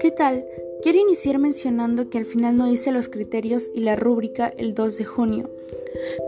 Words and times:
¿Qué 0.00 0.10
tal? 0.10 0.44
Quiero 0.82 0.98
iniciar 0.98 1.38
mencionando 1.38 2.10
que 2.10 2.18
al 2.18 2.24
final 2.24 2.56
no 2.56 2.70
hice 2.70 2.92
los 2.92 3.08
criterios 3.08 3.70
y 3.74 3.80
la 3.80 3.96
rúbrica 3.96 4.52
el 4.56 4.74
2 4.74 4.98
de 4.98 5.04
junio. 5.04 5.50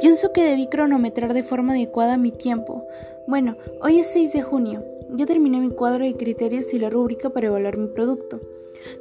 Pienso 0.01 0.33
que 0.33 0.45
debí 0.45 0.69
cronometrar 0.69 1.35
de 1.35 1.43
forma 1.43 1.73
adecuada 1.73 2.17
mi 2.17 2.31
tiempo. 2.31 2.87
Bueno, 3.27 3.57
hoy 3.83 3.99
es 3.99 4.13
6 4.13 4.33
de 4.33 4.43
junio. 4.43 4.85
Ya 5.11 5.27
terminé 5.27 5.61
mi 5.61 5.71
cuadro 5.71 6.05
de 6.05 6.17
criterios 6.17 6.73
y 6.73 6.79
la 6.79 6.91
rúbrica 6.91 7.31
para 7.31 7.49
evaluar 7.49 7.77
mi 7.77 7.89
producto. 7.89 8.41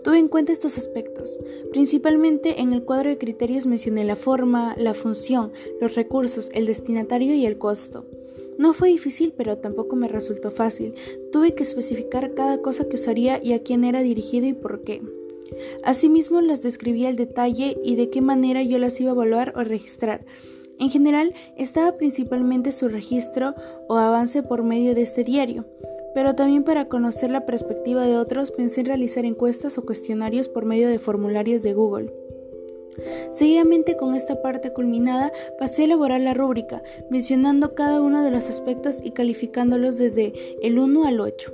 Tuve 0.03 0.17
en 0.17 0.27
cuenta 0.27 0.51
estos 0.51 0.77
aspectos. 0.77 1.39
Principalmente 1.71 2.61
en 2.61 2.73
el 2.73 2.83
cuadro 2.83 3.09
de 3.09 3.17
criterios 3.17 3.65
mencioné 3.65 4.03
la 4.03 4.15
forma, 4.15 4.75
la 4.77 4.93
función, 4.93 5.51
los 5.79 5.95
recursos, 5.95 6.49
el 6.53 6.65
destinatario 6.65 7.33
y 7.35 7.45
el 7.45 7.57
costo. 7.57 8.05
No 8.57 8.73
fue 8.73 8.89
difícil, 8.89 9.33
pero 9.35 9.57
tampoco 9.57 9.95
me 9.95 10.07
resultó 10.07 10.51
fácil. 10.51 10.93
Tuve 11.31 11.53
que 11.53 11.63
especificar 11.63 12.33
cada 12.33 12.61
cosa 12.61 12.87
que 12.87 12.95
usaría 12.95 13.39
y 13.43 13.53
a 13.53 13.63
quién 13.63 13.83
era 13.83 14.01
dirigido 14.01 14.47
y 14.47 14.53
por 14.53 14.83
qué. 14.83 15.01
Asimismo, 15.83 16.41
las 16.41 16.61
describí 16.61 17.05
al 17.05 17.15
detalle 17.15 17.77
y 17.83 17.95
de 17.95 18.09
qué 18.09 18.21
manera 18.21 18.63
yo 18.63 18.79
las 18.79 18.99
iba 18.99 19.11
a 19.11 19.13
evaluar 19.13 19.53
o 19.55 19.63
registrar. 19.63 20.25
En 20.79 20.89
general, 20.89 21.33
estaba 21.57 21.97
principalmente 21.97 22.71
su 22.71 22.89
registro 22.89 23.55
o 23.87 23.95
avance 23.95 24.43
por 24.43 24.63
medio 24.63 24.93
de 24.93 25.03
este 25.03 25.23
diario, 25.23 25.65
pero 26.13 26.35
también 26.35 26.63
para 26.63 26.89
conocer 26.89 27.31
la 27.31 27.45
perspectiva 27.45 28.05
de 28.05 28.17
otros 28.17 28.51
pensé 28.51 28.81
en 28.81 28.87
realizar 28.87 29.25
encuestas 29.25 29.77
o 29.77 29.85
cuestionarios 29.85 30.49
por 30.49 30.65
medio 30.65 30.89
de 30.89 30.99
formularios 30.99 31.61
de 31.61 31.73
Google. 31.73 32.24
Seguidamente 33.31 33.95
con 33.95 34.15
esta 34.15 34.41
parte 34.41 34.71
culminada 34.71 35.31
pasé 35.59 35.83
a 35.83 35.85
elaborar 35.85 36.21
la 36.21 36.33
rúbrica, 36.33 36.81
mencionando 37.09 37.75
cada 37.75 38.01
uno 38.01 38.23
de 38.23 38.31
los 38.31 38.49
aspectos 38.49 39.01
y 39.03 39.11
calificándolos 39.11 39.97
desde 39.97 40.33
el 40.61 40.79
1 40.79 41.05
al 41.05 41.19
8. 41.19 41.53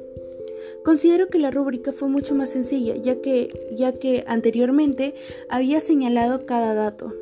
Considero 0.83 1.27
que 1.27 1.39
la 1.39 1.51
rúbrica 1.51 1.91
fue 1.91 2.09
mucho 2.09 2.35
más 2.35 2.49
sencilla, 2.49 2.95
ya 2.95 3.21
que, 3.21 3.49
ya 3.75 3.91
que 3.91 4.23
anteriormente 4.27 5.13
había 5.49 5.79
señalado 5.79 6.45
cada 6.45 6.73
dato. 6.73 7.13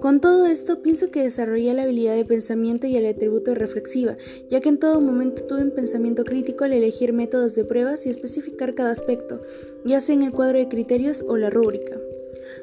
Con 0.00 0.20
todo 0.20 0.46
esto, 0.46 0.82
pienso 0.82 1.10
que 1.10 1.22
desarrollé 1.22 1.74
la 1.74 1.82
habilidad 1.82 2.16
de 2.16 2.24
pensamiento 2.24 2.86
y 2.86 2.96
el 2.96 3.06
atributo 3.06 3.54
reflexiva, 3.54 4.16
ya 4.50 4.60
que 4.60 4.70
en 4.70 4.78
todo 4.78 5.00
momento 5.00 5.44
tuve 5.44 5.62
un 5.62 5.70
pensamiento 5.70 6.24
crítico 6.24 6.64
al 6.64 6.72
elegir 6.72 7.12
métodos 7.12 7.54
de 7.54 7.64
pruebas 7.64 8.04
y 8.04 8.08
especificar 8.08 8.74
cada 8.74 8.90
aspecto, 8.90 9.42
ya 9.84 10.00
sea 10.00 10.14
en 10.14 10.22
el 10.22 10.32
cuadro 10.32 10.58
de 10.58 10.68
criterios 10.68 11.24
o 11.28 11.36
la 11.36 11.50
rúbrica. 11.50 12.01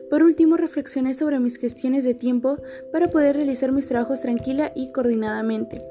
Por 0.09 0.23
último, 0.23 0.57
reflexioné 0.57 1.13
sobre 1.13 1.39
mis 1.39 1.57
gestiones 1.57 2.03
de 2.03 2.13
tiempo 2.13 2.57
para 2.91 3.09
poder 3.09 3.35
realizar 3.35 3.71
mis 3.71 3.87
trabajos 3.87 4.21
tranquila 4.21 4.71
y 4.75 4.91
coordinadamente. 4.91 5.81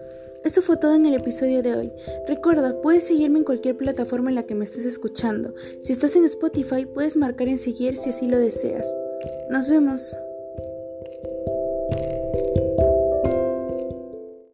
Eso 0.44 0.62
fue 0.62 0.76
todo 0.76 0.94
en 0.94 1.06
el 1.06 1.14
episodio 1.14 1.62
de 1.62 1.74
hoy. 1.74 1.92
Recuerda, 2.26 2.80
puedes 2.80 3.04
seguirme 3.04 3.38
en 3.38 3.44
cualquier 3.44 3.76
plataforma 3.76 4.30
en 4.30 4.36
la 4.36 4.44
que 4.44 4.54
me 4.54 4.64
estés 4.64 4.84
escuchando. 4.84 5.54
Si 5.82 5.92
estás 5.92 6.16
en 6.16 6.24
Spotify, 6.24 6.86
puedes 6.86 7.16
marcar 7.16 7.48
en 7.48 7.58
seguir 7.58 7.96
si 7.96 8.10
así 8.10 8.26
lo 8.26 8.38
deseas. 8.38 8.86
Nos 9.50 9.68
vemos. 9.68 10.16